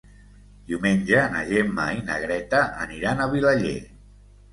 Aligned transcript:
Diumenge 0.69 1.19
na 1.35 1.43
Gemma 1.49 1.85
i 1.97 2.01
na 2.07 2.15
Greta 2.23 2.63
aniran 2.87 3.21
a 3.21 3.29
Vilaller. 3.35 3.75